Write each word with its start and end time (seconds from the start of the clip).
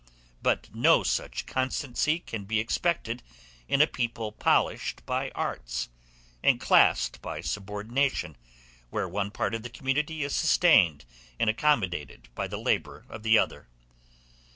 But 0.41 0.73
no 0.73 1.03
such 1.03 1.45
constancy 1.45 2.17
can 2.17 2.45
be 2.45 2.59
expected 2.59 3.21
in 3.67 3.81
a 3.81 3.85
people 3.85 4.31
polished 4.31 5.05
by 5.05 5.29
arts, 5.35 5.89
and 6.41 6.59
classed 6.59 7.21
by 7.21 7.41
subordination, 7.41 8.35
where 8.89 9.07
one 9.07 9.29
part 9.29 9.53
of 9.53 9.61
the 9.61 9.69
community 9.69 10.23
is 10.23 10.35
sustained 10.35 11.05
and 11.39 11.51
accommodated 11.51 12.29
by 12.33 12.47
the 12.47 12.57
labor 12.57 13.05
of 13.09 13.21
the 13.21 13.37
other. 13.37 13.67